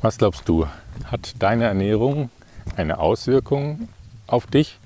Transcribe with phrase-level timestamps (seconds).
[0.00, 0.64] Was glaubst du,
[1.06, 2.30] hat deine Ernährung
[2.76, 3.88] eine Auswirkung
[4.28, 4.78] auf dich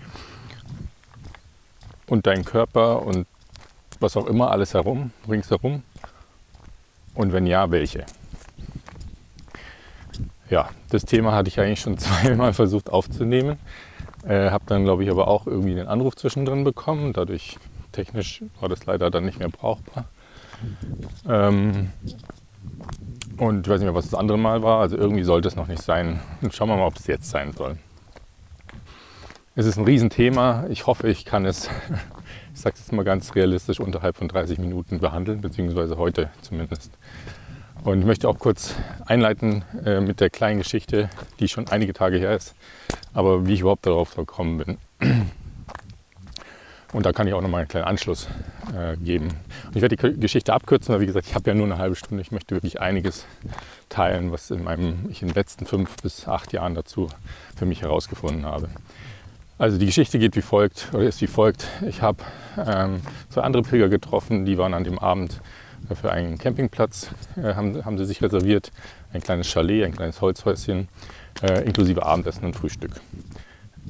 [2.07, 3.27] und deinen Körper und
[4.01, 5.83] was auch immer alles herum, ringsherum?
[7.15, 8.07] Und wenn ja, welche?
[10.49, 13.59] Ja, das Thema hatte ich eigentlich schon zweimal versucht aufzunehmen.
[14.27, 17.13] Äh, habe dann, glaube ich, aber auch irgendwie einen Anruf zwischendrin bekommen.
[17.13, 17.59] Dadurch
[17.93, 20.07] technisch war das leider dann nicht mehr brauchbar.
[21.29, 21.91] Ähm,
[23.39, 24.81] und ich weiß nicht mehr, was das andere Mal war.
[24.81, 26.21] Also irgendwie sollte es noch nicht sein.
[26.41, 27.77] Und schauen wir mal, ob es jetzt sein soll.
[29.55, 30.65] Es ist ein Riesenthema.
[30.71, 31.69] Ich hoffe, ich kann es,
[32.55, 36.93] ich sage es mal ganz realistisch, unterhalb von 30 Minuten behandeln, beziehungsweise heute zumindest.
[37.85, 38.75] Und ich möchte auch kurz
[39.07, 41.11] einleiten äh, mit der kleinen Geschichte,
[41.41, 42.55] die schon einige Tage her ist,
[43.13, 44.79] aber wie ich überhaupt darauf gekommen bin.
[46.93, 48.29] Und da kann ich auch nochmal einen kleinen Anschluss
[48.77, 49.29] äh, geben.
[49.67, 51.97] Und ich werde die Geschichte abkürzen, weil wie gesagt, ich habe ja nur eine halbe
[51.97, 52.21] Stunde.
[52.21, 53.25] Ich möchte wirklich einiges
[53.89, 57.09] teilen, was in meinem, ich in den letzten fünf bis acht Jahren dazu
[57.57, 58.69] für mich herausgefunden habe.
[59.59, 61.69] Also die Geschichte geht wie folgt, oder ist wie folgt.
[61.87, 62.19] Ich habe
[62.59, 65.41] ähm, zwei andere Pilger getroffen, die waren an dem Abend
[65.95, 68.71] für einen Campingplatz, äh, haben, haben sie sich reserviert,
[69.13, 70.89] ein kleines Chalet, ein kleines Holzhäuschen,
[71.43, 73.01] äh, inklusive Abendessen und Frühstück.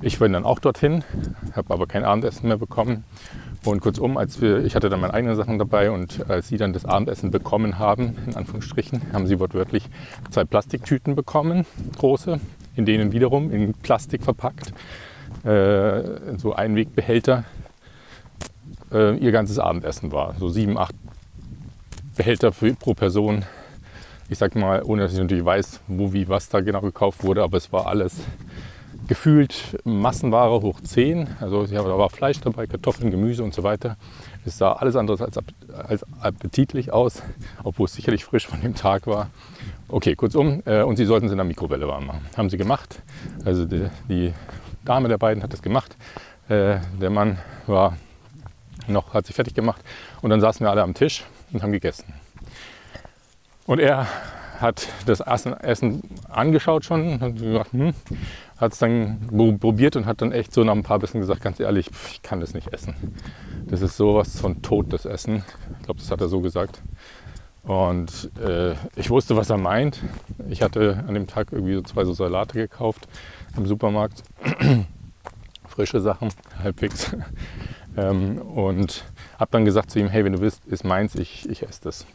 [0.01, 1.05] Ich bin dann auch dorthin,
[1.55, 3.05] habe aber kein Abendessen mehr bekommen.
[3.65, 6.73] Und kurzum, als wir, ich hatte dann meine eigenen Sachen dabei und als sie dann
[6.73, 9.85] das Abendessen bekommen haben, in Anführungsstrichen, haben sie wortwörtlich
[10.31, 11.67] zwei Plastiktüten bekommen,
[11.99, 12.41] große,
[12.75, 14.73] in denen wiederum in Plastik verpackt,
[15.45, 17.45] äh, so Einwegbehälter,
[18.93, 20.35] äh, ihr ganzes Abendessen war.
[20.41, 20.95] So sieben, acht
[22.17, 23.45] Behälter für, pro Person.
[24.29, 27.43] Ich sag mal, ohne dass ich natürlich weiß, wo, wie, was da genau gekauft wurde,
[27.43, 28.17] aber es war alles
[29.09, 31.29] gefühlt Massenware hoch 10.
[31.41, 33.97] Also da war Fleisch dabei, Kartoffeln, Gemüse und so weiter.
[34.45, 35.39] Es sah alles andere als,
[35.87, 37.23] als appetitlich aus,
[37.63, 39.31] obwohl es sicherlich frisch von dem Tag war.
[39.89, 42.27] Okay, kurzum, äh, und sie sollten es in der Mikrowelle warm machen.
[42.37, 43.01] Haben sie gemacht.
[43.45, 44.33] Also die, die
[44.85, 45.97] Dame der beiden hat das gemacht.
[46.49, 47.97] Äh, der Mann war
[48.89, 49.83] noch, hat sich fertig gemacht.
[50.23, 52.13] Und dann saßen wir alle am Tisch und haben gegessen.
[53.67, 54.07] Und er
[54.63, 57.95] hat das Essen angeschaut schon und gesagt, hm,
[58.57, 61.61] hat es dann probiert und hat dann echt so nach ein paar Bissen gesagt, ganz
[61.61, 62.95] ehrlich, ich kann das nicht essen.
[63.67, 65.45] Das ist sowas von tot, das Essen.
[65.79, 66.81] Ich glaube, das hat er so gesagt.
[67.63, 70.01] Und äh, ich wusste, was er meint.
[70.49, 73.07] Ich hatte an dem Tag irgendwie so zwei so Salate gekauft
[73.57, 74.23] im Supermarkt.
[75.67, 76.29] Frische Sachen,
[76.63, 77.17] halbwegs.
[77.97, 79.05] ähm, und
[79.39, 82.07] habe dann gesagt zu ihm, hey, wenn du willst, ist meins, ich, ich esse das.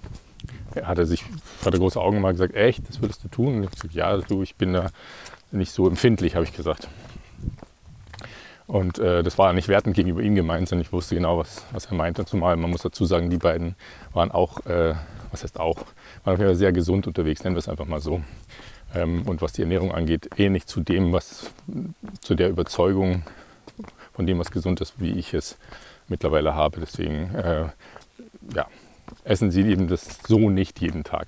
[0.77, 1.23] Er hatte sich,
[1.65, 3.57] hatte große Augen mal gesagt, echt, das würdest du tun?
[3.57, 4.89] Und ich gesagt, ja, du, ich bin da
[5.51, 6.87] nicht so empfindlich, habe ich gesagt.
[8.67, 11.85] Und äh, das war nicht wertend gegenüber ihm gemeint, sondern ich wusste genau, was, was
[11.85, 12.25] er meinte.
[12.25, 13.75] Zumal man muss dazu sagen, die beiden
[14.13, 14.93] waren auch, äh,
[15.31, 15.85] was heißt auch,
[16.25, 18.21] waren auf sehr gesund unterwegs, nennen wir es einfach mal so.
[18.93, 21.51] Ähm, und was die Ernährung angeht, ähnlich zu dem, was
[22.21, 23.23] zu der Überzeugung
[24.11, 25.57] von dem, was gesund ist, wie ich es
[26.09, 26.81] mittlerweile habe.
[26.81, 27.67] Deswegen äh,
[28.53, 28.67] ja,
[29.23, 31.27] essen sie eben das so nicht jeden Tag.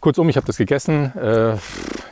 [0.00, 1.16] Kurzum, ich habe das gegessen.
[1.16, 1.56] Äh,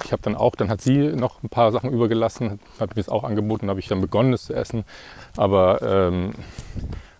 [0.05, 3.09] ich habe dann auch, dann hat sie noch ein paar Sachen übergelassen, hat mir es
[3.09, 4.85] auch angeboten, habe ich dann begonnen, es zu essen.
[5.37, 6.33] Aber ähm,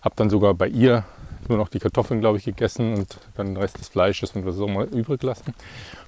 [0.01, 1.05] habe dann sogar bei ihr
[1.47, 4.59] nur noch die Kartoffeln, glaube ich, gegessen und dann den Rest des Fleisches und was
[4.59, 5.53] auch immer übrig gelassen.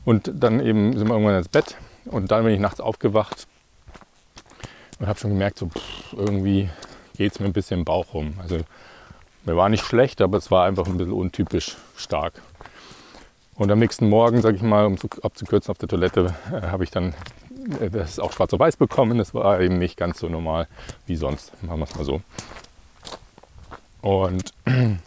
[0.05, 3.47] Und dann eben sind wir irgendwann ins Bett und dann bin ich nachts aufgewacht
[4.99, 6.69] und habe schon gemerkt, so pff, irgendwie
[7.17, 8.33] geht es mir ein bisschen im Bauch rum.
[8.41, 8.59] Also
[9.47, 12.41] mir war nicht schlecht, aber es war einfach ein bisschen untypisch stark.
[13.55, 16.91] Und am nächsten Morgen, sage ich mal, um abzukürzen auf der Toilette, äh, habe ich
[16.91, 17.15] dann
[17.79, 19.17] äh, das auch schwarz auf weiß bekommen.
[19.17, 20.67] Das war eben nicht ganz so normal
[21.05, 21.51] wie sonst.
[21.63, 22.21] Machen wir es mal so.
[24.01, 24.53] Und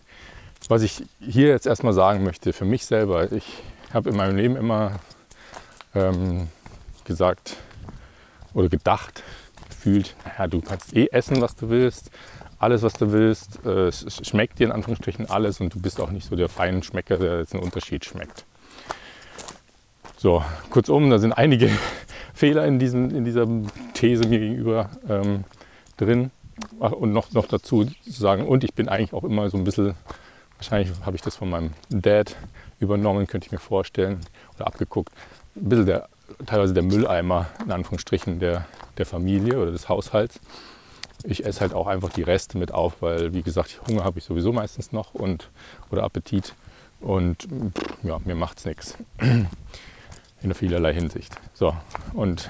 [0.68, 3.44] was ich hier jetzt erstmal sagen möchte, für mich selber, ich
[3.92, 5.00] habe in meinem Leben immer
[5.94, 6.48] ähm,
[7.04, 7.56] gesagt
[8.54, 9.22] oder gedacht,
[9.68, 12.10] gefühlt, naja, du kannst eh essen, was du willst,
[12.60, 13.64] alles, was du willst.
[13.64, 16.82] Äh, es schmeckt dir in Anführungsstrichen alles und du bist auch nicht so der feine
[16.84, 18.44] Schmecker, der jetzt einen Unterschied schmeckt.
[20.16, 21.70] So, kurzum, da sind einige
[22.34, 23.48] Fehler in, diesem, in dieser
[23.94, 25.44] These mir gegenüber ähm,
[25.96, 26.30] drin.
[26.78, 29.64] Ach, und noch, noch dazu zu sagen, und ich bin eigentlich auch immer so ein
[29.64, 29.94] bisschen,
[30.58, 32.36] wahrscheinlich habe ich das von meinem Dad
[32.78, 34.20] übernommen, könnte ich mir vorstellen,
[34.56, 35.10] oder abgeguckt,
[35.56, 36.08] ein bisschen der,
[36.44, 38.66] teilweise der Mülleimer, in Anführungsstrichen, der,
[38.98, 40.38] der Familie oder des Haushalts
[41.24, 44.24] ich esse halt auch einfach die Reste mit auf, weil wie gesagt, Hunger habe ich
[44.24, 45.48] sowieso meistens noch und
[45.90, 46.54] oder Appetit
[47.00, 47.48] und
[48.02, 48.96] ja, mir macht es nichts
[50.42, 51.34] in vielerlei Hinsicht.
[51.54, 51.74] So
[52.14, 52.48] und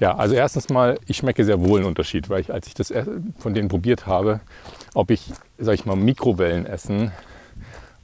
[0.00, 2.92] ja, also erstens mal, ich schmecke sehr wohl einen Unterschied, weil ich, als ich das
[3.38, 4.40] von denen probiert habe,
[4.94, 7.12] ob ich, sag ich mal, Mikrowellenessen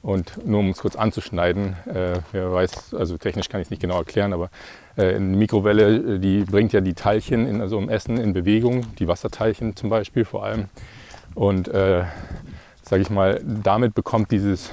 [0.01, 3.81] Und nur um es kurz anzuschneiden, äh, wer weiß, also technisch kann ich es nicht
[3.81, 4.49] genau erklären, aber
[4.97, 8.95] äh, eine Mikrowelle, äh, die bringt ja die Teilchen in, also im Essen in Bewegung,
[8.97, 10.69] die Wasserteilchen zum Beispiel vor allem.
[11.35, 12.03] Und äh,
[12.81, 14.71] sage ich mal, damit bekommt dieses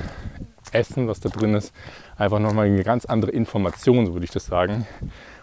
[0.73, 1.75] Essen, was da drin ist,
[2.17, 4.87] einfach nochmal eine ganz andere Information, so würde ich das sagen.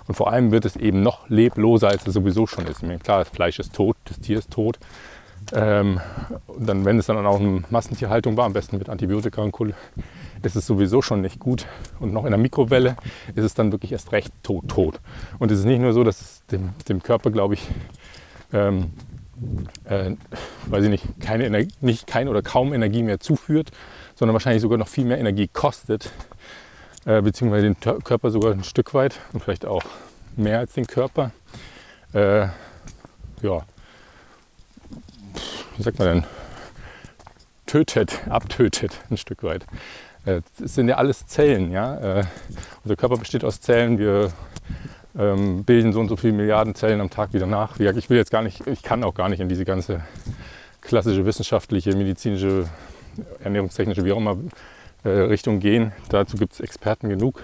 [0.07, 2.83] Und vor allem wird es eben noch lebloser, als es sowieso schon ist.
[2.83, 4.77] Meine, klar, das Fleisch ist tot, das Tier ist tot.
[5.53, 5.99] Ähm,
[6.57, 9.73] dann, wenn es dann auch eine Massentierhaltung war, am besten mit Antibiotika und Kohle,
[10.41, 11.65] ist es sowieso schon nicht gut.
[11.99, 12.95] Und noch in der Mikrowelle
[13.35, 14.99] ist es dann wirklich erst recht tot, tot.
[15.39, 17.67] Und es ist nicht nur so, dass es dem, dem Körper, glaube ich,
[18.53, 18.91] ähm,
[19.85, 20.11] äh,
[20.67, 23.71] weiß ich nicht, keine Energie, nicht kein oder kaum Energie mehr zuführt,
[24.15, 26.09] sondern wahrscheinlich sogar noch viel mehr Energie kostet,
[27.05, 29.83] äh, beziehungsweise den Körper sogar ein Stück weit und vielleicht auch
[30.37, 31.31] mehr als den Körper.
[32.13, 32.47] Äh,
[33.41, 33.65] ja,
[35.77, 36.23] wie sagt man denn?
[37.65, 39.65] Tötet, abtötet ein Stück weit.
[40.25, 42.19] Äh, es sind ja alles Zellen, ja.
[42.19, 42.23] Äh,
[42.83, 43.97] unser Körper besteht aus Zellen.
[43.97, 44.31] Wir
[45.17, 47.79] ähm, bilden so und so viele Milliarden Zellen am Tag wieder nach.
[47.79, 50.01] Ich will jetzt gar nicht, ich kann auch gar nicht in diese ganze
[50.81, 52.69] klassische wissenschaftliche, medizinische,
[53.43, 54.37] ernährungstechnische, wie auch immer,
[55.03, 55.93] äh, Richtung gehen.
[56.09, 57.43] Dazu gibt es Experten genug.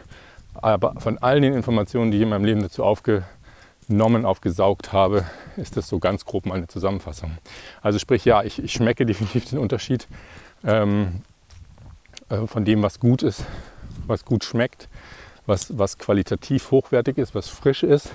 [0.53, 3.25] Aber von all den Informationen, die ich in meinem Leben dazu aufgenommen,
[4.25, 5.25] aufgesaugt habe,
[5.57, 7.37] ist das so ganz grob meine Zusammenfassung.
[7.81, 10.07] Also sprich, ja, ich, ich schmecke definitiv den Unterschied
[10.63, 11.21] ähm,
[12.29, 13.45] äh, von dem, was gut ist,
[14.07, 14.87] was gut schmeckt,
[15.45, 18.11] was, was qualitativ hochwertig ist, was frisch ist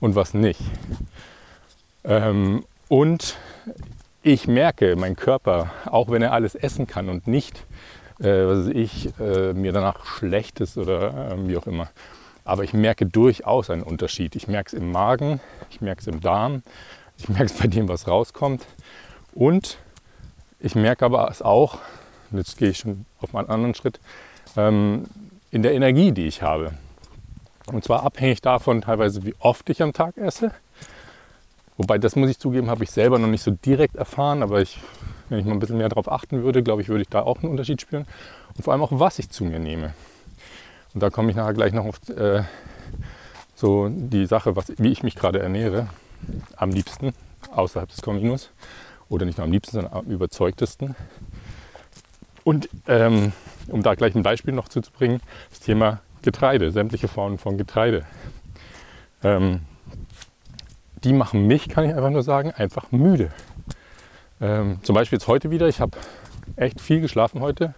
[0.00, 0.60] und was nicht.
[2.04, 3.36] Ähm, und
[4.22, 7.64] ich merke, mein Körper, auch wenn er alles essen kann und nicht,
[8.18, 11.88] äh, was ich, äh, mir danach schlecht ist oder äh, wie auch immer.
[12.46, 14.36] Aber ich merke durchaus einen Unterschied.
[14.36, 16.62] Ich merke es im Magen, ich merke es im Darm,
[17.18, 18.64] ich merke es bei dem, was rauskommt.
[19.34, 19.78] Und
[20.60, 21.78] ich merke aber es auch,
[22.30, 24.00] jetzt gehe ich schon auf einen anderen Schritt,
[24.56, 25.04] ähm,
[25.50, 26.72] in der Energie, die ich habe.
[27.72, 30.52] Und zwar abhängig davon teilweise, wie oft ich am Tag esse.
[31.76, 34.78] Wobei, das muss ich zugeben, habe ich selber noch nicht so direkt erfahren, aber ich,
[35.28, 37.42] wenn ich mal ein bisschen mehr darauf achten würde, glaube ich, würde ich da auch
[37.42, 38.06] einen Unterschied spüren.
[38.56, 39.94] Und vor allem auch, was ich zu mir nehme.
[40.96, 42.42] Und da komme ich nachher gleich noch auf äh,
[43.54, 45.88] so die Sache, was, wie ich mich gerade ernähre.
[46.56, 47.12] Am liebsten,
[47.50, 48.50] außerhalb des Kombinus.
[49.10, 50.96] Oder nicht nur am liebsten, sondern am überzeugtesten.
[52.44, 53.34] Und ähm,
[53.68, 55.20] um da gleich ein Beispiel noch zuzubringen,
[55.50, 58.06] das Thema Getreide, sämtliche Formen von Getreide.
[59.22, 59.66] Ähm,
[61.04, 63.28] die machen mich, kann ich einfach nur sagen, einfach müde.
[64.40, 65.98] Ähm, zum Beispiel jetzt heute wieder, ich habe
[66.56, 67.74] echt viel geschlafen heute.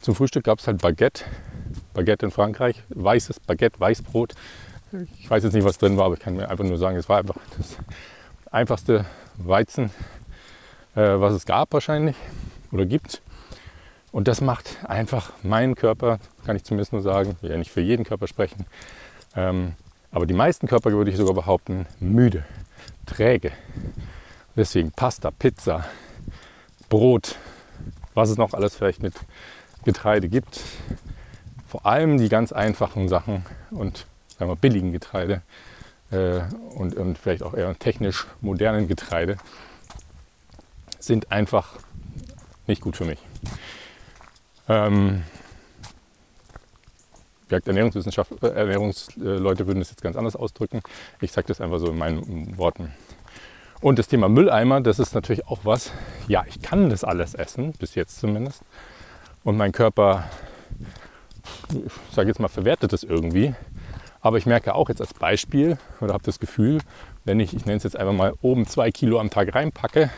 [0.00, 1.24] Zum Frühstück gab es halt Baguette.
[1.94, 4.34] Baguette in Frankreich, weißes Baguette, Weißbrot.
[5.18, 7.08] Ich weiß jetzt nicht, was drin war, aber ich kann mir einfach nur sagen, es
[7.08, 7.76] war einfach das
[8.50, 9.06] einfachste
[9.38, 9.86] Weizen,
[10.94, 12.16] äh, was es gab wahrscheinlich
[12.70, 13.22] oder gibt.
[14.12, 17.80] Und das macht einfach meinen Körper, kann ich zumindest nur sagen, will ja nicht für
[17.80, 18.66] jeden Körper sprechen,
[19.34, 19.74] ähm,
[20.12, 22.44] aber die meisten Körper würde ich sogar behaupten, müde,
[23.06, 23.50] träge.
[24.54, 25.84] Deswegen Pasta, Pizza,
[26.88, 27.34] Brot,
[28.14, 29.14] was es noch alles vielleicht mit
[29.84, 30.60] Getreide gibt.
[31.74, 35.42] Vor allem die ganz einfachen Sachen und sagen wir, billigen Getreide
[36.12, 36.42] äh,
[36.76, 39.38] und, und vielleicht auch eher technisch modernen Getreide
[41.00, 41.80] sind einfach
[42.68, 43.18] nicht gut für mich.
[44.68, 45.24] Ähm,
[47.50, 50.80] Ernährungswissenschaft, äh, Ernährungsleute würden das jetzt ganz anders ausdrücken.
[51.20, 52.94] Ich sage das einfach so in meinen Worten.
[53.80, 55.90] Und das Thema Mülleimer, das ist natürlich auch was.
[56.28, 58.62] Ja, ich kann das alles essen, bis jetzt zumindest.
[59.42, 60.30] Und mein Körper,
[61.72, 63.54] ich sage jetzt mal, verwertet das irgendwie.
[64.20, 66.80] Aber ich merke auch jetzt als Beispiel oder habe das Gefühl,
[67.24, 70.10] wenn ich, ich nenne es jetzt einfach mal, oben zwei Kilo am Tag reinpacke,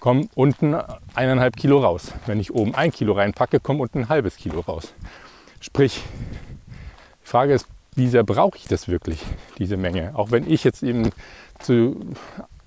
[0.00, 0.76] kommen unten
[1.14, 2.12] eineinhalb Kilo raus.
[2.26, 4.92] Wenn ich oben ein Kilo reinpacke, kommt unten ein halbes Kilo raus.
[5.60, 6.02] Sprich,
[7.24, 9.20] die Frage ist, wie sehr brauche ich das wirklich,
[9.58, 10.12] diese Menge?
[10.14, 11.10] Auch wenn ich jetzt eben
[11.58, 12.14] zu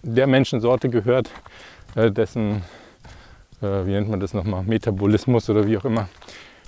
[0.03, 1.29] der Menschensorte gehört,
[1.95, 2.63] äh, dessen,
[3.61, 6.09] äh, wie nennt man das nochmal, Metabolismus oder wie auch immer,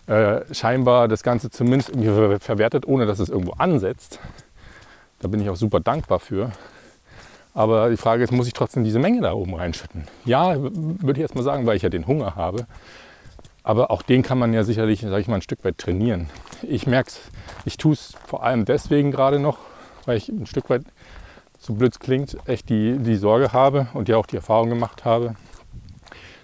[0.08, 4.20] äh, scheinbar das Ganze zumindest irgendwie verwertet, ohne dass es irgendwo ansetzt.
[5.22, 6.52] Da bin ich auch super dankbar für.
[7.54, 10.08] Aber die Frage ist, muss ich trotzdem diese Menge da oben reinschütten?
[10.26, 12.66] Ja, würde ich erst mal sagen, weil ich ja den Hunger habe.
[13.64, 16.30] Aber auch den kann man ja sicherlich, sage ich mal, ein Stück weit trainieren.
[16.64, 17.20] Ich merke es,
[17.64, 19.60] ich tue es vor allem deswegen gerade noch,
[20.06, 20.84] weil ich ein Stück weit,
[21.60, 25.36] so blöd klingt, echt die, die Sorge habe und ja auch die Erfahrung gemacht habe,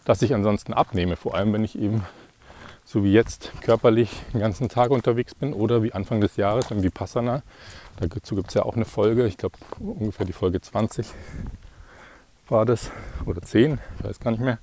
[0.06, 1.18] dass ich ansonsten abnehme.
[1.18, 2.06] Vor allem, wenn ich eben
[2.90, 6.82] so wie jetzt körperlich den ganzen Tag unterwegs bin oder wie Anfang des Jahres im
[6.82, 7.44] Vipassana
[8.00, 11.06] Dazu gibt es ja auch eine Folge, ich glaube ungefähr die Folge 20
[12.48, 12.90] war das
[13.28, 14.58] oder 10, ich weiß gar nicht mehr,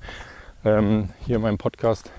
[0.64, 2.11] ähm, hier in meinem Podcast.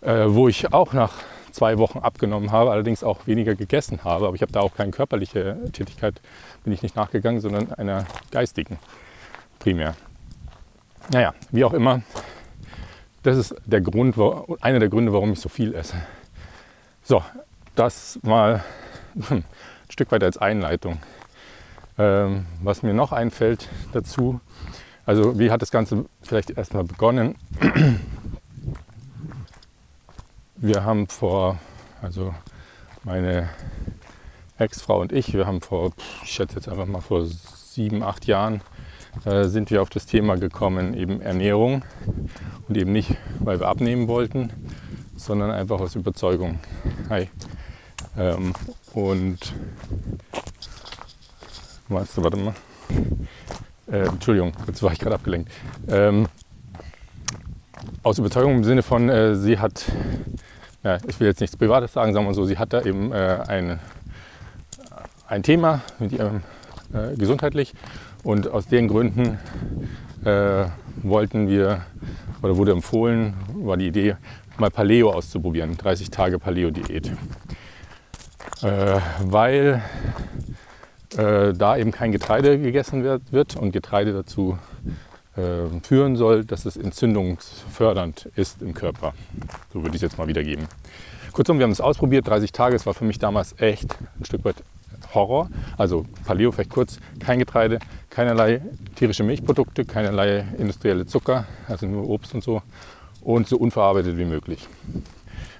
[0.00, 1.12] äh, wo ich auch nach
[1.50, 4.26] zwei Wochen abgenommen habe, allerdings auch weniger gegessen habe.
[4.26, 6.20] Aber ich habe da auch keine körperliche Tätigkeit,
[6.64, 8.78] bin ich nicht nachgegangen, sondern einer geistigen
[9.58, 9.94] primär.
[11.12, 12.02] Naja, wie auch immer,
[13.24, 14.16] das ist der Grund,
[14.60, 15.96] einer der Gründe, warum ich so viel esse.
[17.02, 17.24] So,
[17.74, 18.62] das mal
[19.30, 19.44] ein
[19.88, 20.98] Stück weit als Einleitung.
[21.98, 24.40] Ähm, was mir noch einfällt dazu,
[25.06, 27.36] also wie hat das Ganze vielleicht erstmal begonnen?
[30.56, 31.58] Wir haben vor,
[32.00, 32.34] also
[33.02, 33.50] meine
[34.56, 38.62] Ex-Frau und ich, wir haben vor, ich schätze jetzt einfach mal vor sieben, acht Jahren,
[39.24, 41.84] äh, sind wir auf das Thema gekommen, eben Ernährung.
[42.68, 44.50] Und eben nicht, weil wir abnehmen wollten,
[45.16, 46.58] sondern einfach aus Überzeugung.
[47.10, 47.28] Hi.
[48.16, 48.54] Ähm,
[48.92, 49.38] und
[51.88, 52.54] du, warte mal.
[53.90, 55.50] Äh, Entschuldigung, jetzt war ich gerade abgelenkt.
[55.88, 56.26] Ähm,
[58.02, 59.84] aus Überzeugung im Sinne von, äh, sie hat,
[60.82, 63.40] ja, ich will jetzt nichts Privates sagen, sagen wir so, sie hat da eben äh,
[63.46, 63.78] ein,
[65.26, 66.42] ein Thema mit ihrem
[66.92, 67.74] äh, gesundheitlich
[68.24, 69.38] und aus den Gründen
[70.24, 70.64] äh,
[71.02, 71.84] wollten wir
[72.42, 74.16] oder wurde empfohlen, war die Idee,
[74.58, 77.12] mal Paleo auszuprobieren, 30 Tage Paleo-Diät.
[78.62, 79.82] Äh, weil
[81.16, 84.58] äh, da eben kein Getreide gegessen wird, wird und Getreide dazu
[85.36, 89.14] äh, führen soll, dass es entzündungsfördernd ist im Körper.
[89.72, 90.66] So würde ich es jetzt mal wiedergeben.
[91.32, 92.76] Kurzum, wir haben es ausprobiert, 30 Tage.
[92.76, 94.56] Es war für mich damals echt ein Stück weit
[95.14, 95.48] Horror.
[95.76, 97.78] Also Paleo vielleicht kurz, kein Getreide,
[98.10, 98.60] keinerlei
[98.96, 102.62] tierische Milchprodukte, keinerlei industrielle Zucker, also nur Obst und so
[103.20, 104.68] und so unverarbeitet wie möglich.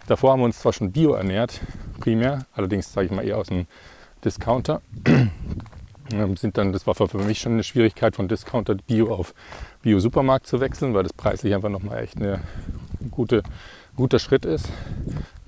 [0.06, 1.60] Davor haben wir uns zwar schon bio ernährt,
[1.98, 3.66] primär, allerdings sage ich mal eher aus dem
[4.24, 4.80] Discounter.
[6.12, 9.34] Ähm, sind dann, das war für mich schon eine Schwierigkeit, von Discounter Bio auf
[9.80, 12.40] Bio-Supermarkt zu wechseln, weil das preislich einfach nochmal echt eine
[13.10, 13.42] gute,
[13.96, 14.68] guter Schritt ist.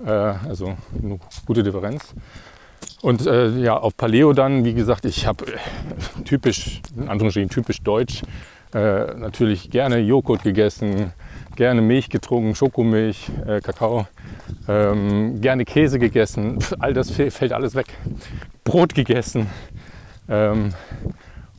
[0.03, 2.13] Äh, also eine gute Differenz.
[3.01, 7.81] Und äh, ja, auf Paleo dann, wie gesagt, ich habe äh, typisch, in Anführungsstrichen typisch
[7.81, 8.23] deutsch,
[8.73, 11.13] äh, natürlich gerne Joghurt gegessen,
[11.55, 14.07] gerne Milch getrunken, Schokomilch, äh, Kakao,
[14.67, 17.87] ähm, gerne Käse gegessen, Pff, all das fällt alles weg.
[18.63, 19.47] Brot gegessen
[20.27, 20.73] ähm,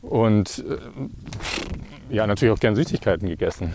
[0.01, 3.73] und äh, ja, natürlich auch gerne Süßigkeiten gegessen.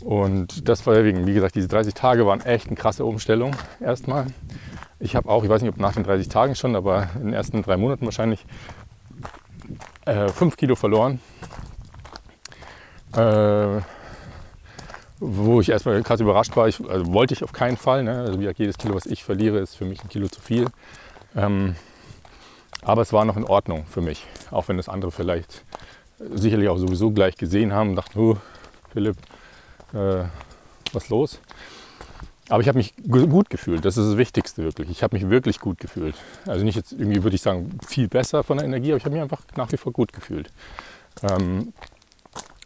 [0.00, 4.26] Und das war wegen, wie gesagt, diese 30 Tage waren echt eine krasse Umstellung erstmal.
[5.00, 7.32] Ich habe auch, ich weiß nicht, ob nach den 30 Tagen schon, aber in den
[7.34, 8.44] ersten drei Monaten wahrscheinlich
[10.06, 11.20] äh, 5 Kilo verloren.
[13.16, 13.80] Äh,
[15.20, 16.68] wo ich erstmal krass überrascht war.
[16.68, 18.02] Ich, also wollte ich auf keinen Fall.
[18.02, 18.20] Ne?
[18.20, 20.66] Also wie jedes Kilo, was ich verliere, ist für mich ein Kilo zu viel.
[21.36, 21.76] Ähm,
[22.82, 25.64] aber es war noch in Ordnung für mich, auch wenn das andere vielleicht
[26.18, 28.36] sicherlich auch sowieso gleich gesehen haben und dachten, oh,
[28.92, 29.16] Philipp,
[29.94, 30.24] äh,
[30.92, 31.40] was los?
[32.48, 34.90] Aber ich habe mich gut gefühlt, das ist das Wichtigste wirklich.
[34.90, 36.14] Ich habe mich wirklich gut gefühlt.
[36.46, 39.14] Also nicht jetzt irgendwie, würde ich sagen, viel besser von der Energie, aber ich habe
[39.14, 40.50] mich einfach nach wie vor gut gefühlt.
[41.22, 41.72] Ähm,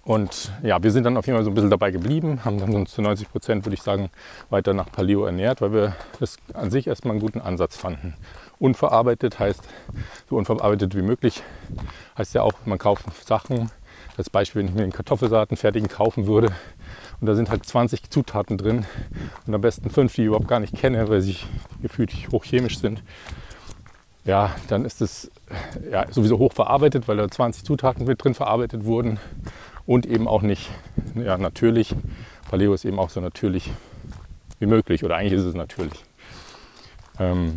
[0.02, 2.74] und ja, wir sind dann auf jeden Fall so ein bisschen dabei geblieben, haben dann
[2.74, 4.10] uns zu 90 Prozent, würde ich sagen,
[4.50, 8.14] weiter nach Paleo ernährt, weil wir das an sich erstmal einen guten Ansatz fanden.
[8.58, 9.62] Unverarbeitet heißt,
[10.28, 11.42] so unverarbeitet wie möglich,
[12.16, 13.70] heißt ja auch, man kauft Sachen.
[14.16, 16.52] Als Beispiel, wenn ich mir einen Kartoffelsalat, einen fertigen kaufen würde
[17.20, 18.86] und da sind halt 20 Zutaten drin
[19.46, 21.36] und am besten fünf, die ich überhaupt gar nicht kenne, weil sie
[21.82, 23.02] gefühlt hochchemisch sind,
[24.24, 25.30] ja, dann ist es
[25.90, 29.18] ja, sowieso hoch verarbeitet, weil da 20 Zutaten mit drin verarbeitet wurden
[29.86, 30.68] und eben auch nicht
[31.14, 31.94] ja, natürlich.
[32.50, 33.70] Paleo ist eben auch so natürlich
[34.58, 36.04] wie möglich oder eigentlich ist es natürlich.
[37.18, 37.56] Ähm,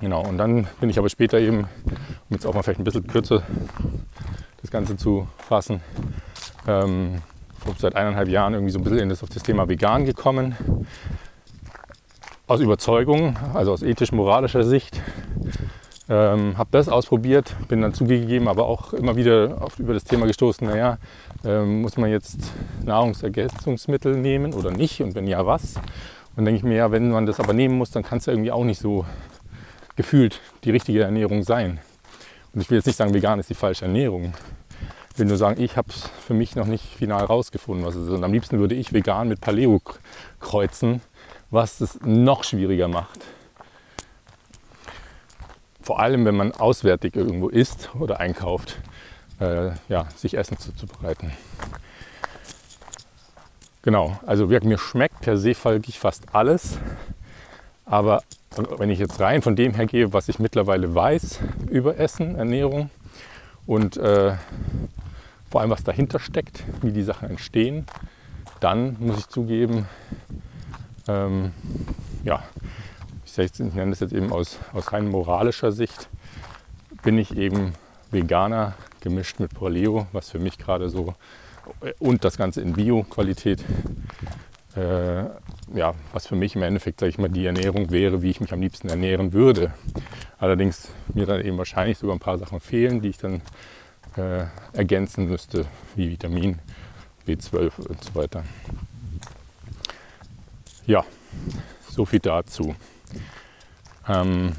[0.00, 3.06] genau, und dann bin ich aber später eben, um jetzt auch mal vielleicht ein bisschen
[3.06, 3.42] kürzer
[4.60, 5.80] das Ganze zu fassen,
[6.68, 7.22] ähm,
[7.78, 10.56] seit eineinhalb Jahren irgendwie so ein bisschen auf das Thema vegan gekommen.
[12.46, 15.00] Aus Überzeugung, also aus ethisch-moralischer Sicht.
[16.08, 20.26] Ähm, habe das ausprobiert, bin dann zugegeben, aber auch immer wieder auf, über das Thema
[20.26, 20.98] gestoßen, naja,
[21.44, 22.52] ähm, muss man jetzt
[22.84, 25.76] Nahrungsergänzungsmittel nehmen oder nicht und wenn ja, was?
[26.36, 28.32] Und denke ich mir, ja, wenn man das aber nehmen muss, dann kann es ja
[28.32, 29.06] irgendwie auch nicht so
[29.96, 31.78] gefühlt die richtige Ernährung sein.
[32.52, 34.34] Und ich will jetzt nicht sagen, vegan ist die falsche Ernährung.
[35.16, 38.12] Will nur sagen, ich habe es für mich noch nicht final rausgefunden, was es ist.
[38.12, 39.80] Und am liebsten würde ich vegan mit Paleo
[40.40, 41.02] kreuzen,
[41.50, 43.20] was es noch schwieriger macht.
[45.82, 48.78] Vor allem, wenn man auswärtig irgendwo isst oder einkauft
[49.40, 51.32] äh, ja, sich Essen zuzubereiten.
[53.82, 56.78] Genau, also mir schmeckt per se folglich fast alles.
[57.84, 58.22] Aber
[58.78, 62.90] wenn ich jetzt rein von dem her gehe, was ich mittlerweile weiß über Essen, Ernährung
[63.66, 64.34] und äh,
[65.50, 67.86] vor allem was dahinter steckt, wie die Sachen entstehen,
[68.60, 69.86] dann muss ich zugeben,
[71.08, 71.52] ähm,
[72.24, 72.42] ja,
[73.24, 76.08] ich, ich nenne das jetzt eben aus, aus rein moralischer Sicht,
[77.02, 77.74] bin ich eben
[78.10, 81.14] Veganer gemischt mit Paleo, was für mich gerade so
[81.98, 83.64] und das Ganze in Bio-Qualität,
[84.76, 85.24] äh,
[85.74, 88.52] ja, was für mich im Endeffekt, sage ich mal, die Ernährung wäre, wie ich mich
[88.52, 89.72] am liebsten ernähren würde.
[90.38, 93.42] Allerdings mir dann eben wahrscheinlich sogar ein paar Sachen fehlen, die ich dann
[94.16, 96.58] äh, ergänzen müsste, wie Vitamin
[97.26, 98.44] B12 und so weiter.
[100.86, 101.04] Ja,
[101.88, 102.74] so viel dazu.
[104.08, 104.52] Ähm,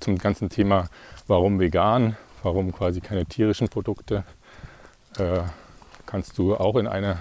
[0.00, 0.88] zum ganzen Thema,
[1.26, 4.24] warum vegan, warum quasi keine tierischen Produkte,
[5.18, 5.42] äh,
[6.06, 7.18] kannst du auch in einer,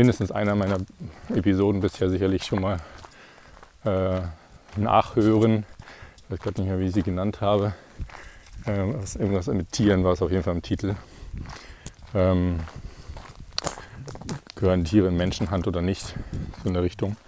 [0.00, 0.78] mindestens einer meiner
[1.28, 2.78] Episoden bisher sicherlich schon mal
[3.84, 4.22] äh,
[4.76, 5.66] nachhören.
[6.16, 7.74] Ich weiß gerade nicht mehr, wie ich sie genannt habe.
[8.64, 10.94] Äh, irgendwas mit Tieren war es auf jeden Fall im Titel.
[12.14, 12.60] Ähm,
[14.54, 16.14] gehören Tiere in Menschenhand oder nicht,
[16.62, 17.18] so in der Richtung.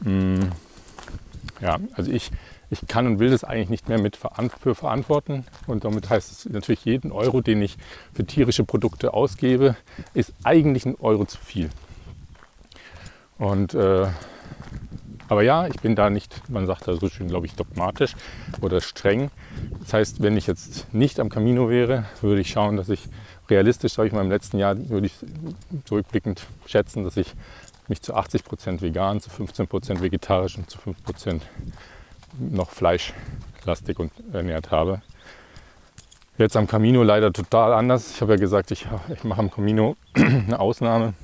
[0.00, 0.40] Mm,
[1.60, 2.32] ja, also ich,
[2.72, 5.44] ich kann und will das eigentlich nicht mehr mit für verantworten.
[5.66, 7.76] Und damit heißt es natürlich, jeden Euro, den ich
[8.14, 9.76] für tierische Produkte ausgebe,
[10.14, 11.68] ist eigentlich ein Euro zu viel.
[13.38, 14.06] Und äh,
[15.28, 18.14] aber ja, ich bin da nicht, man sagt da so schön, glaube ich, dogmatisch
[18.62, 19.30] oder streng.
[19.80, 23.00] Das heißt, wenn ich jetzt nicht am Camino wäre, würde ich schauen, dass ich
[23.50, 25.14] realistisch, sage ich mal, im letzten Jahr würde ich
[25.84, 27.34] zurückblickend schätzen, dass ich
[27.88, 31.42] mich zu 80 Prozent vegan, zu 15 Prozent vegetarisch und zu 5 Prozent
[32.38, 35.02] noch fleischlastig und ernährt habe.
[36.38, 38.12] Jetzt am Camino leider total anders.
[38.14, 41.14] Ich habe ja gesagt, ich, ich mache am Camino eine Ausnahme,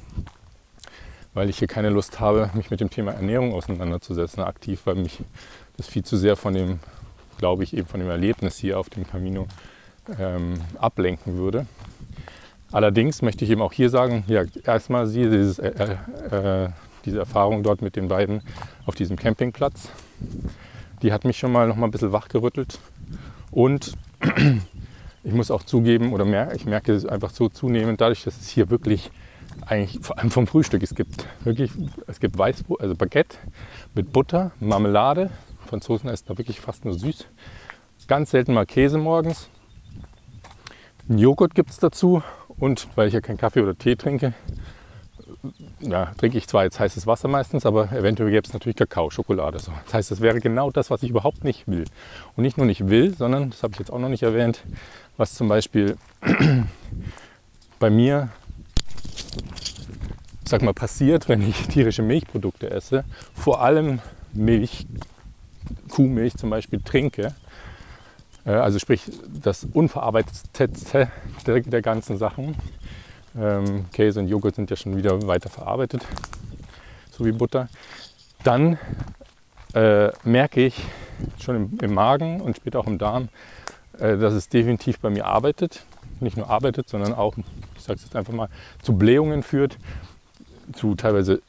[1.35, 5.19] weil ich hier keine Lust habe, mich mit dem Thema Ernährung auseinanderzusetzen, aktiv, weil mich
[5.77, 6.81] das viel zu sehr von dem,
[7.38, 9.47] glaube ich, eben von dem Erlebnis hier auf dem Camino
[10.19, 11.67] ähm, ablenken würde.
[12.71, 15.97] Allerdings möchte ich eben auch hier sagen, ja, erstmal sie dieses, äh,
[16.31, 16.69] äh,
[17.05, 18.43] diese Erfahrung dort mit den beiden
[18.85, 19.88] auf diesem Campingplatz,
[21.02, 22.78] die hat mich schon mal noch mal ein bisschen wachgerüttelt.
[23.50, 23.93] Und
[25.25, 28.49] ich muss auch zugeben, oder mer ich merke es einfach so zunehmend, dadurch, dass es
[28.49, 29.11] hier wirklich
[29.67, 31.71] eigentlich vor allem vom Frühstück, es gibt wirklich,
[32.06, 33.37] es gibt Weißbrot, also Baguette
[33.95, 35.30] mit Butter, Marmelade.
[35.67, 37.26] Franzosen essen da wirklich fast nur süß.
[38.06, 39.50] Ganz selten mal Käse morgens.
[41.08, 42.23] Ein Joghurt gibt es dazu
[42.58, 44.32] und weil ich ja keinen Kaffee oder Tee trinke,
[45.80, 49.58] ja, trinke ich zwar jetzt heißes Wasser meistens, aber eventuell gäbe es natürlich Kakao, Schokolade.
[49.58, 49.73] So.
[49.84, 51.84] Das heißt, das wäre genau das, was ich überhaupt nicht will.
[52.36, 54.64] Und nicht nur nicht will, sondern, das habe ich jetzt auch noch nicht erwähnt,
[55.17, 55.97] was zum Beispiel
[57.78, 58.30] bei mir,
[60.45, 64.00] sag mal, passiert, wenn ich tierische Milchprodukte esse, vor allem
[64.32, 64.86] Milch,
[65.91, 67.34] Kuhmilch zum Beispiel trinke,
[68.45, 69.02] äh, also sprich
[69.43, 71.10] das Unverarbeitete
[71.47, 72.56] der ganzen Sachen.
[73.36, 76.04] Ähm, Käse und Joghurt sind ja schon wieder weiter verarbeitet,
[77.10, 77.69] so wie Butter.
[78.43, 78.78] Dann
[79.75, 80.80] äh, merke ich
[81.41, 83.28] schon im, im, Magen und später auch im Darm,
[83.99, 85.84] äh, dass es definitiv bei mir arbeitet.
[86.21, 87.36] Nicht nur arbeitet, sondern auch,
[87.76, 88.49] ich sage es jetzt einfach mal,
[88.82, 89.78] zu Blähungen führt,
[90.73, 91.43] zu teilweise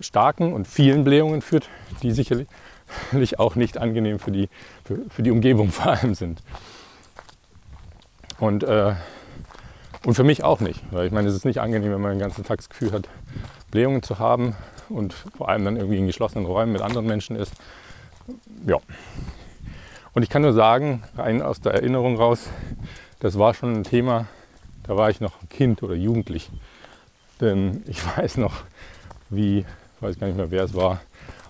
[0.00, 1.68] starken und vielen Blähungen führt,
[2.02, 2.48] die sicherlich
[3.38, 4.48] auch nicht angenehm für die,
[4.84, 6.42] für, für die Umgebung vor allem sind.
[8.38, 8.94] Und, äh,
[10.04, 12.20] und für mich auch nicht, weil ich meine, es ist nicht angenehm, wenn man den
[12.20, 13.08] ganzen Tag das Gefühl hat,
[13.70, 14.54] Blähungen zu haben
[14.88, 17.52] und vor allem dann irgendwie in geschlossenen Räumen mit anderen Menschen ist.
[18.66, 18.76] Ja.
[20.12, 22.48] Und ich kann nur sagen, rein aus der Erinnerung raus,
[23.20, 24.26] das war schon ein Thema,
[24.84, 26.50] da war ich noch Kind oder jugendlich.
[27.40, 28.54] Denn ich weiß noch,
[29.30, 29.64] wie,
[30.00, 31.00] weiß gar nicht mehr, wer es war,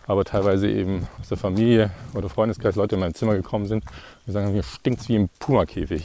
[0.07, 3.85] aber teilweise eben aus der Familie oder Freundeskreis Leute in mein Zimmer gekommen sind
[4.27, 6.05] und sagen, hier stinkt es wie im Puma-Käfig.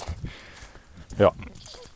[1.18, 1.32] Ja,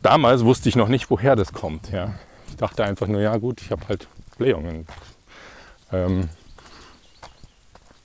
[0.04, 1.90] damals wusste ich noch nicht, woher das kommt.
[1.90, 2.14] Ja.
[2.48, 4.06] Ich dachte einfach nur, ja gut, ich habe halt
[4.38, 4.86] Blähungen.
[5.92, 6.28] Ähm,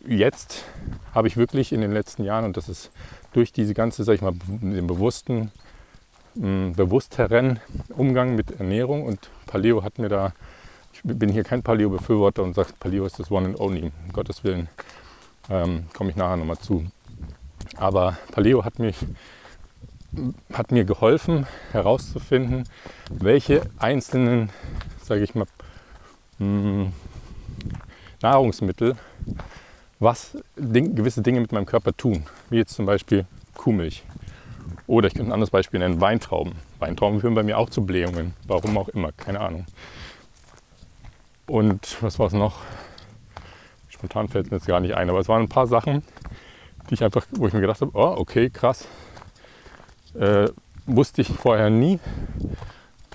[0.07, 0.65] jetzt
[1.13, 2.91] habe ich wirklich in den letzten Jahren, und das ist
[3.33, 5.51] durch diese ganze, sag ich mal, den bewussten,
[6.35, 7.59] mh, bewussteren
[7.89, 10.33] Umgang mit Ernährung und Paleo hat mir da
[10.93, 13.91] ich bin hier kein Paleo-Befürworter und sage, Paleo ist das One and Only.
[14.05, 14.67] Um Gottes Willen
[15.49, 16.85] ähm, komme ich nachher nochmal zu.
[17.77, 18.97] Aber Paleo hat, mich,
[20.53, 22.63] hat mir geholfen herauszufinden,
[23.09, 24.49] welche einzelnen,
[25.01, 25.45] sage ich mal,
[26.37, 26.93] hm,
[28.21, 28.95] Nahrungsmittel
[29.99, 32.23] was gewisse Dinge mit meinem Körper tun.
[32.49, 34.03] Wie jetzt zum Beispiel Kuhmilch.
[34.87, 36.53] Oder ich könnte ein anderes Beispiel nennen, Weintrauben.
[36.79, 38.33] Weintrauben führen bei mir auch zu Blähungen.
[38.47, 39.65] Warum auch immer, keine Ahnung.
[41.47, 42.61] Und was war es noch?
[43.89, 46.03] Spontan fällt es mir jetzt gar nicht ein, aber es waren ein paar Sachen,
[46.89, 48.87] die ich einfach, wo ich mir gedacht habe, oh, okay, krass.
[50.15, 50.49] Äh,
[50.85, 51.99] wusste ich vorher nie.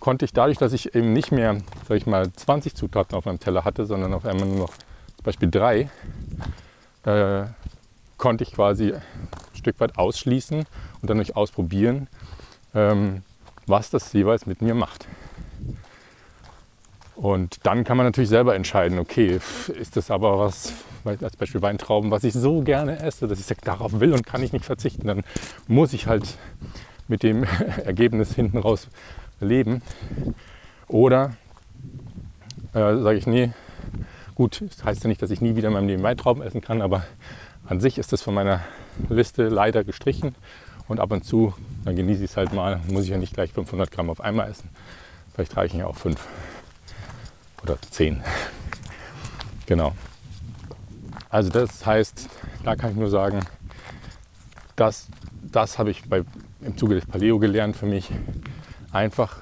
[0.01, 1.57] konnte ich dadurch, dass ich eben nicht mehr,
[1.89, 5.25] sag ich mal, 20 Zutaten auf meinem Teller hatte, sondern auf einmal nur noch zum
[5.25, 5.89] Beispiel drei,
[7.05, 7.45] äh,
[8.19, 9.03] konnte ich quasi ein
[9.55, 10.67] Stück weit ausschließen
[11.01, 12.09] und dann durch ausprobieren,
[12.75, 13.23] ähm,
[13.67, 15.09] was das jeweils mit mir macht.
[17.17, 20.73] Und dann kann man natürlich selber entscheiden, okay, ist das aber was,
[21.05, 24.53] als Beispiel Weintrauben, was ich so gerne esse, dass ich darauf will und kann ich
[24.53, 25.23] nicht verzichten, dann
[25.69, 26.37] muss ich halt
[27.07, 27.45] mit dem
[27.85, 28.89] Ergebnis hinten raus
[29.41, 29.83] leben.
[30.89, 31.35] Oder
[32.73, 33.53] äh, sage ich, nee,
[34.35, 36.83] gut, das heißt ja nicht, dass ich nie wieder in meinem Leben Weintrauben essen kann,
[36.83, 37.05] aber
[37.67, 38.61] an sich ist das von meiner
[39.09, 40.35] Liste leider gestrichen.
[40.87, 43.53] Und ab und zu, dann genieße ich es halt mal, muss ich ja nicht gleich
[43.53, 44.69] 500 Gramm auf einmal essen.
[45.35, 46.29] Vielleicht reichen ja auch fünf
[47.65, 48.23] oder zehn.
[49.67, 49.93] Genau.
[51.31, 52.29] Also das heißt,
[52.63, 53.41] da kann ich nur sagen,
[54.77, 55.09] dass,
[55.43, 56.23] das habe ich bei,
[56.61, 58.11] im Zuge des Paleo gelernt für mich,
[58.93, 59.39] einfach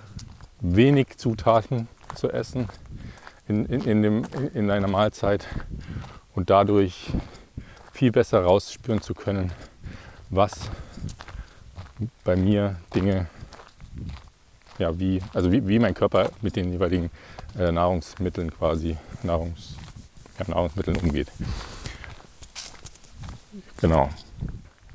[0.61, 2.69] wenig Zutaten zu essen
[3.49, 5.47] in, in, in, dem, in einer Mahlzeit
[6.35, 7.11] und dadurch
[7.93, 9.53] viel besser rausspüren zu können,
[10.31, 10.71] was
[12.25, 13.27] bei mir Dinge,
[14.79, 17.11] ja, wie, also wie, wie mein Körper mit den jeweiligen
[17.59, 19.77] äh, Nahrungsmitteln quasi, Nahrungs,
[20.38, 21.29] ja, Nahrungsmitteln umgeht.
[23.81, 24.11] Genau.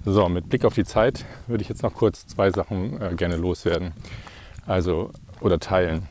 [0.06, 3.36] So, mit Blick auf die Zeit würde ich jetzt noch kurz zwei Sachen äh, gerne
[3.36, 3.92] loswerden.
[4.66, 6.08] Also, oder teilen.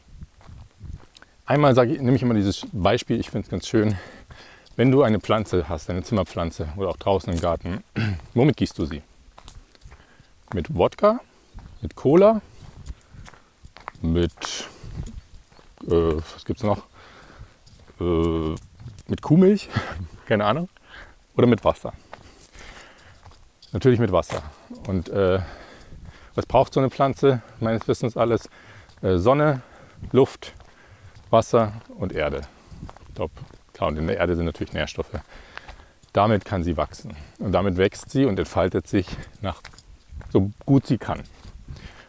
[1.47, 3.97] Einmal sage ich, nehme ich immer dieses Beispiel, ich finde es ganz schön.
[4.77, 7.83] Wenn du eine Pflanze hast, eine Zimmerpflanze oder auch draußen im Garten,
[8.35, 9.03] womit gießt du sie?
[10.53, 11.21] Mit Wodka,
[11.81, 12.43] mit Cola,
[14.03, 14.69] mit,
[15.87, 16.83] äh, was gibt es noch?
[18.01, 18.55] Äh,
[19.09, 19.69] mit Kuhmilch,
[20.27, 20.69] keine Ahnung,
[21.37, 21.93] oder mit Wasser.
[23.73, 24.43] Natürlich mit Wasser.
[24.87, 25.41] Und äh,
[26.35, 27.43] was braucht so eine Pflanze?
[27.61, 28.49] Meines Wissens alles
[29.03, 29.63] äh, Sonne,
[30.13, 30.55] Luft,
[31.31, 32.43] Wasser und Erde.
[33.15, 33.33] Glaube,
[33.73, 35.21] klar, und in der Erde sind natürlich Nährstoffe.
[36.13, 37.17] Damit kann sie wachsen.
[37.39, 39.07] Und damit wächst sie und entfaltet sich
[39.43, 39.61] nach
[40.33, 41.23] so gut sie kann.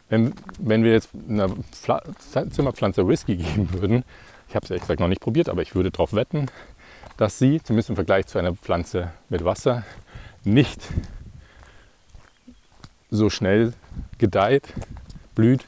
[0.10, 2.02] Wenn, wenn wir jetzt einer Pfla
[2.50, 4.04] Zimmerpflanze Whisky geben würden,
[4.48, 6.48] ich habe es ehrlich gesagt noch nicht probiert, aber ich würde darauf wetten,
[7.17, 9.84] dass sie, zumindest im Vergleich zu einer Pflanze mit Wasser,
[10.43, 10.82] nicht
[13.10, 13.74] so schnell
[14.17, 14.74] gedeiht,
[15.36, 15.67] blüht,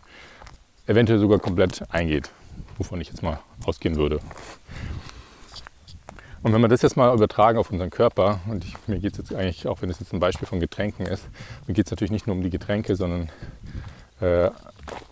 [0.88, 2.30] eventuell sogar komplett eingeht,
[2.78, 4.20] wovon ich jetzt mal ausgehen würde.
[6.42, 9.18] Und wenn wir das jetzt mal übertragen auf unseren Körper, und ich, mir geht es
[9.18, 11.28] jetzt eigentlich, auch wenn es jetzt ein Beispiel von Getränken ist,
[11.68, 13.30] mir geht es natürlich nicht nur um die Getränke, sondern
[14.22, 14.50] äh,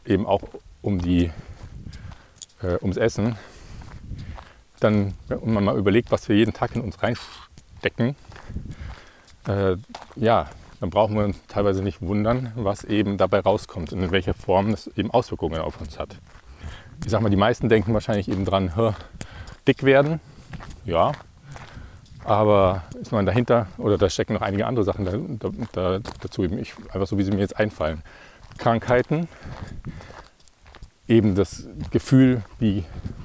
[0.05, 0.41] eben auch
[0.81, 1.31] um die,
[2.61, 3.35] äh, ums Essen,
[4.79, 8.15] dann, wenn man mal überlegt, was wir jeden Tag in uns reinstecken,
[9.47, 9.75] äh,
[10.15, 10.47] ja,
[10.79, 14.71] dann brauchen wir uns teilweise nicht wundern, was eben dabei rauskommt und in welcher Form
[14.71, 16.17] das eben Auswirkungen auf uns hat.
[17.03, 18.71] Ich sag mal, die meisten denken wahrscheinlich eben dran,
[19.67, 20.19] dick werden,
[20.85, 21.13] ja,
[22.23, 26.59] aber ist man dahinter oder da stecken noch einige andere Sachen da, da, dazu, eben
[26.59, 28.03] ich, einfach so, wie sie mir jetzt einfallen.
[28.57, 29.27] Krankheiten,
[31.07, 32.83] eben das Gefühl, wie,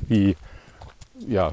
[0.08, 0.36] wie,
[1.26, 1.52] ja,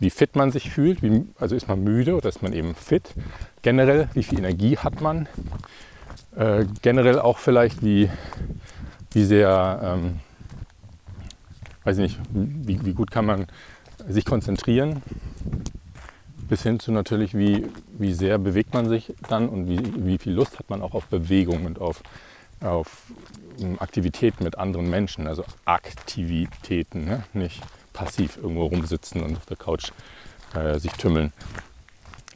[0.00, 3.14] wie fit man sich fühlt, wie, also ist man müde oder ist man eben fit.
[3.62, 5.28] Generell, wie viel Energie hat man.
[6.36, 8.10] Äh, generell auch vielleicht, wie,
[9.12, 10.20] wie sehr, ähm,
[11.84, 13.46] weiß ich nicht, wie, wie gut kann man
[14.08, 15.02] sich konzentrieren.
[16.48, 17.66] Bis hin zu natürlich, wie,
[17.98, 21.06] wie sehr bewegt man sich dann und wie, wie viel Lust hat man auch auf
[21.06, 22.02] Bewegung und auf,
[22.60, 23.12] auf
[23.78, 25.26] Aktivitäten mit anderen Menschen.
[25.26, 27.24] Also Aktivitäten, ne?
[27.32, 29.90] nicht passiv irgendwo rumsitzen und auf der Couch
[30.54, 31.32] äh, sich tümmeln.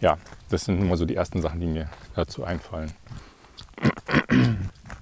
[0.01, 0.19] Ja,
[0.51, 2.93] das sind immer so die ersten Sachen, die mir dazu einfallen.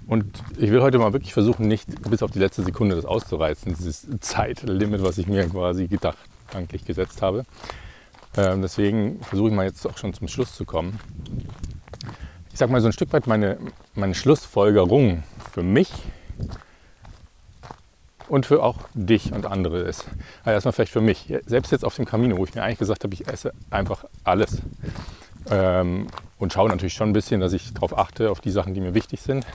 [0.07, 3.75] Und ich will heute mal wirklich versuchen, nicht bis auf die letzte Sekunde das auszureizen,
[3.77, 7.45] dieses Zeitlimit, was ich mir quasi gedacht, gedanklich gesetzt habe.
[8.37, 10.99] Ähm, deswegen versuche ich mal jetzt auch schon zum Schluss zu kommen.
[12.61, 13.57] Ich sage mal so ein Stück weit meine,
[13.95, 15.91] meine Schlussfolgerung für mich
[18.29, 20.05] und für auch dich und andere ist.
[20.41, 21.33] Also erstmal vielleicht für mich.
[21.47, 24.61] Selbst jetzt auf dem Camino, wo ich mir eigentlich gesagt habe, ich esse einfach alles.
[25.49, 28.83] Ähm, und schaue natürlich schon ein bisschen, dass ich darauf achte, auf die Sachen, die
[28.83, 29.47] mir wichtig sind.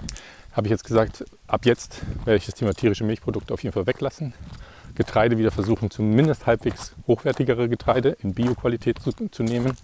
[0.54, 3.86] Habe ich jetzt gesagt, ab jetzt werde ich das Thema tierische Milchprodukte auf jeden Fall
[3.86, 4.34] weglassen.
[4.96, 9.78] Getreide wieder versuchen, zumindest halbwegs hochwertigere Getreide in Bioqualität zu, zu nehmen,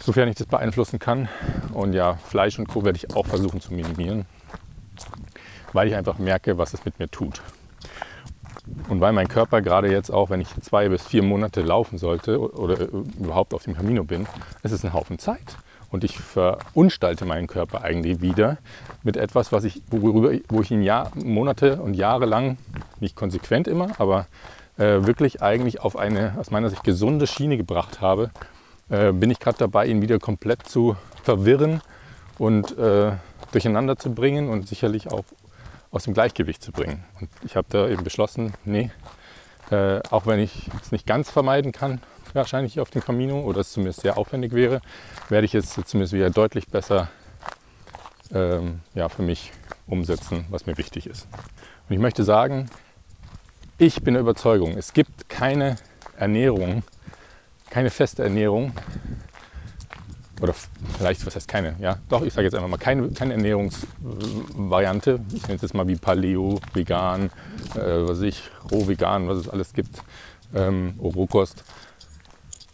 [0.00, 1.28] sofern ich das beeinflussen kann.
[1.72, 2.84] Und ja, Fleisch und Co.
[2.84, 4.26] werde ich auch versuchen zu minimieren,
[5.72, 7.40] weil ich einfach merke, was es mit mir tut.
[8.88, 12.38] Und weil mein Körper gerade jetzt auch, wenn ich zwei bis vier Monate laufen sollte
[12.38, 14.26] oder überhaupt auf dem Camino bin,
[14.62, 15.56] es ist ein Haufen Zeit.
[15.90, 18.58] Und ich verunstalte meinen Körper eigentlich wieder
[19.02, 22.58] mit etwas, was ich, worüber, wo ich ihn Jahr, Monate und Jahre lang,
[23.00, 24.26] nicht konsequent immer, aber
[24.76, 28.30] äh, wirklich eigentlich auf eine aus meiner Sicht gesunde Schiene gebracht habe,
[28.90, 31.82] äh, bin ich gerade dabei, ihn wieder komplett zu verwirren
[32.38, 33.12] und äh,
[33.52, 35.24] durcheinander zu bringen und sicherlich auch
[35.90, 37.04] aus dem Gleichgewicht zu bringen.
[37.20, 38.90] Und ich habe da eben beschlossen, nee,
[39.70, 42.00] äh, auch wenn ich es nicht ganz vermeiden kann,
[42.34, 44.80] wahrscheinlich auf dem Camino oder es zumindest sehr aufwendig wäre,
[45.28, 47.08] werde ich es zumindest wieder deutlich besser
[48.32, 49.52] ähm, ja, für mich
[49.86, 51.26] umsetzen, was mir wichtig ist.
[51.88, 52.70] Und ich möchte sagen,
[53.78, 55.76] ich bin der Überzeugung, es gibt keine
[56.16, 56.82] Ernährung,
[57.70, 58.72] keine feste Ernährung,
[60.40, 60.54] oder
[60.96, 65.42] vielleicht, was heißt keine, ja, doch, ich sage jetzt einfach mal, keine, keine Ernährungsvariante, ich
[65.42, 67.30] nenne es jetzt mal wie Paleo, vegan,
[67.74, 70.02] äh, was ich, roh vegan, was es alles gibt,
[70.54, 71.64] ähm, Rohkost,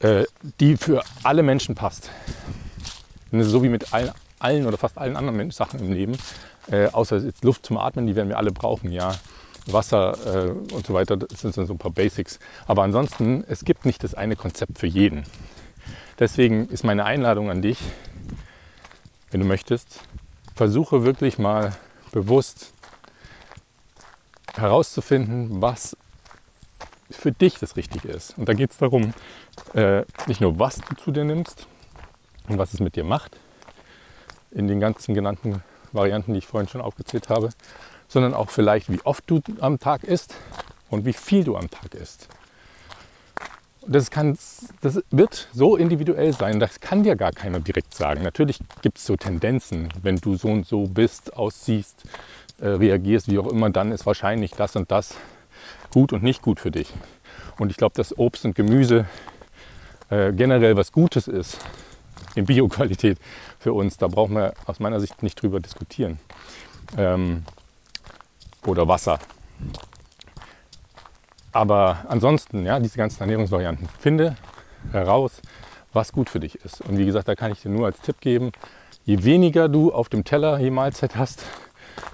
[0.00, 0.24] äh,
[0.60, 2.10] die für alle Menschen passt.
[3.32, 6.16] So wie mit allen, allen oder fast allen anderen Sachen im Leben,
[6.70, 9.14] äh, außer jetzt Luft zum Atmen, die werden wir alle brauchen, ja.
[9.66, 12.38] Wasser äh, und so weiter, das sind so ein paar Basics.
[12.66, 15.24] Aber ansonsten, es gibt nicht das eine Konzept für jeden.
[16.18, 17.78] Deswegen ist meine Einladung an dich,
[19.30, 20.00] wenn du möchtest,
[20.54, 21.74] versuche wirklich mal
[22.12, 22.72] bewusst
[24.54, 25.96] herauszufinden, was
[27.10, 28.38] für dich das Richtige ist.
[28.38, 29.14] Und da geht es darum,
[29.74, 31.66] äh, nicht nur, was du zu dir nimmst
[32.48, 33.36] und was es mit dir macht,
[34.50, 37.50] in den ganzen genannten Varianten, die ich vorhin schon aufgezählt habe,
[38.08, 40.34] sondern auch vielleicht, wie oft du am Tag isst
[40.90, 42.28] und wie viel du am Tag isst.
[43.86, 44.38] Das, kann,
[44.80, 48.22] das wird so individuell sein, das kann dir gar keiner direkt sagen.
[48.22, 52.04] Natürlich gibt es so Tendenzen, wenn du so und so bist, aussiehst,
[52.60, 55.16] äh, reagierst, wie auch immer, dann ist wahrscheinlich das und das
[55.90, 56.92] gut und nicht gut für dich.
[57.58, 59.06] Und ich glaube, dass Obst und Gemüse
[60.08, 61.58] äh, generell was Gutes ist
[62.34, 63.18] in Bioqualität
[63.58, 66.18] für uns, da brauchen wir aus meiner Sicht nicht drüber diskutieren.
[66.96, 67.44] Ähm,
[68.66, 69.18] oder Wasser.
[71.52, 74.36] Aber ansonsten, ja, diese ganzen Ernährungsvarianten, finde
[74.90, 75.40] heraus,
[75.92, 76.80] was gut für dich ist.
[76.80, 78.50] Und wie gesagt, da kann ich dir nur als Tipp geben,
[79.04, 81.44] je weniger du auf dem Teller je Mahlzeit hast,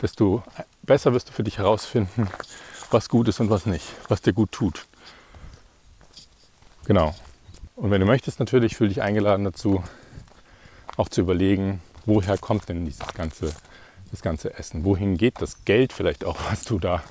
[0.03, 0.43] desto
[0.83, 2.29] besser wirst du für dich herausfinden,
[2.91, 4.87] was gut ist und was nicht, was dir gut tut.
[6.87, 7.15] Genau.
[7.77, 9.83] Und wenn du möchtest, natürlich fühle dich eingeladen dazu,
[10.97, 13.55] auch zu überlegen, woher kommt denn dieses ganze,
[14.11, 14.85] das ganze Essen?
[14.85, 17.03] Wohin geht das Geld vielleicht auch, was du da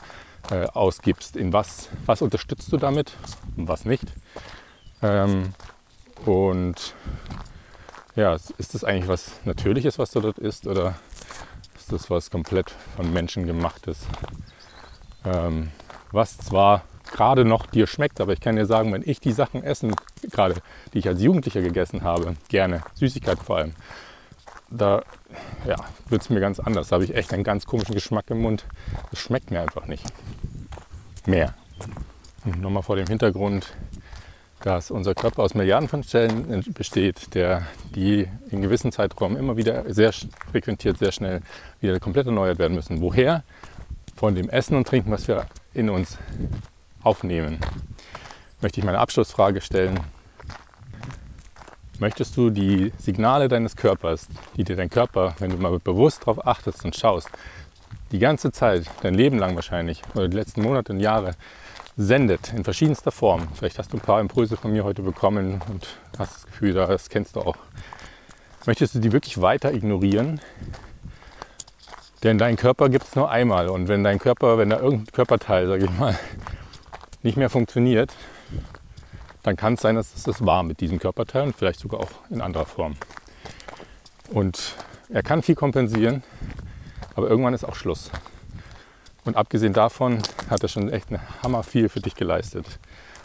[0.51, 3.13] äh, ausgibst, in was, was unterstützt du damit
[3.57, 4.05] und was nicht.
[5.01, 5.53] Ähm,
[6.25, 6.93] und
[8.15, 10.95] ja, ist das eigentlich was Natürliches, was du dort isst, oder
[11.77, 14.07] ist das was komplett von Menschen gemachtes,
[15.25, 15.71] ähm,
[16.11, 19.63] was zwar gerade noch dir schmeckt, aber ich kann dir sagen, wenn ich die Sachen
[19.63, 19.95] essen,
[20.31, 20.55] gerade
[20.93, 23.73] die ich als Jugendlicher gegessen habe, gerne, Süßigkeiten vor allem,
[24.69, 25.03] da
[25.65, 25.75] ja,
[26.07, 26.89] wird es mir ganz anders.
[26.89, 28.65] Da habe ich echt einen ganz komischen Geschmack im Mund.
[29.11, 30.03] Das schmeckt mir einfach nicht
[31.25, 31.53] mehr.
[32.45, 33.73] Und nochmal vor dem Hintergrund,
[34.61, 37.63] dass unser Körper aus Milliarden von Zellen besteht, der
[37.95, 40.11] die in gewissen Zeitraum immer wieder sehr
[40.51, 41.41] frequentiert, sehr schnell
[41.79, 43.01] wieder komplett erneuert werden müssen.
[43.01, 43.43] Woher?
[44.15, 46.17] Von dem Essen und Trinken, was wir in uns
[47.03, 47.59] aufnehmen.
[48.61, 49.99] Möchte ich meine Abschlussfrage stellen.
[51.99, 56.47] Möchtest du die Signale deines Körpers, die dir dein Körper, wenn du mal bewusst darauf
[56.47, 57.29] achtest und schaust,
[58.13, 61.35] die ganze Zeit, dein Leben lang wahrscheinlich, oder die letzten Monate und Jahre,
[61.97, 63.49] sendet in verschiedenster Form.
[63.53, 67.09] Vielleicht hast du ein paar Impulse von mir heute bekommen und hast das Gefühl, das
[67.09, 67.57] kennst du auch.
[68.65, 70.39] Möchtest du die wirklich weiter ignorieren?
[72.23, 73.67] Denn dein Körper gibt es nur einmal.
[73.67, 76.17] Und wenn dein Körper, wenn da irgendein Körperteil, sage ich mal,
[77.23, 78.13] nicht mehr funktioniert,
[79.49, 82.11] dann kann es sein, dass es das war mit diesem Körperteil und vielleicht sogar auch
[82.29, 82.95] in anderer Form.
[84.29, 84.75] Und
[85.09, 86.21] er kann viel kompensieren,
[87.15, 88.11] aber irgendwann ist auch Schluss.
[89.25, 92.77] Und abgesehen davon hat er schon echt eine Hammer viel für dich geleistet.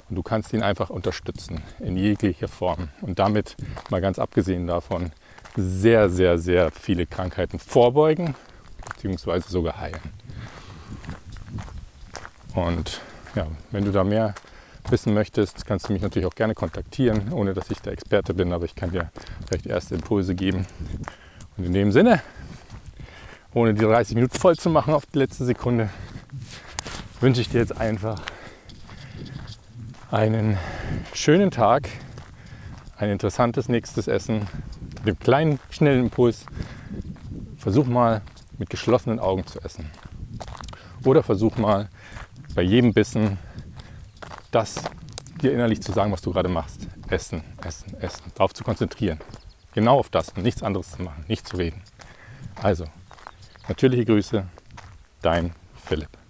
[0.09, 2.89] Und du kannst ihn einfach unterstützen in jeglicher Form.
[3.03, 3.55] Und damit,
[3.91, 5.13] mal ganz abgesehen davon,
[5.57, 8.35] sehr, sehr, sehr viele Krankheiten vorbeugen,
[8.95, 10.01] beziehungsweise sogar heilen.
[12.55, 13.03] Und
[13.35, 14.35] ja, wenn du da mehr
[14.91, 18.53] wissen möchtest, kannst du mich natürlich auch gerne kontaktieren, ohne dass ich der Experte bin,
[18.53, 19.11] aber ich kann dir
[19.47, 20.67] vielleicht erste Impulse geben.
[21.57, 22.23] Und in dem Sinne,
[23.55, 25.91] ohne die 30 Minuten voll zu machen auf die letzte Sekunde,
[27.21, 28.21] wünsche ich dir jetzt einfach
[30.11, 30.59] einen
[31.13, 31.89] schönen Tag,
[32.97, 34.47] ein interessantes nächstes Essen,
[35.05, 36.47] mit dem kleinen, schnellen Impuls.
[37.57, 38.23] Versuch mal
[38.59, 39.91] mit geschlossenen Augen zu essen.
[41.05, 41.89] Oder versuch mal
[42.55, 43.39] bei jedem Bissen
[44.55, 44.77] das
[45.43, 46.87] dir innerlich zu sagen, was du gerade machst.
[47.09, 48.23] Essen, essen, essen.
[48.35, 49.19] Darauf zu konzentrieren.
[49.75, 51.83] Genau auf das und nichts anderes zu machen, nicht zu reden.
[52.63, 52.85] Also,
[53.69, 54.47] natürliche Grüße,
[55.23, 55.53] dein
[55.85, 56.24] Philipp.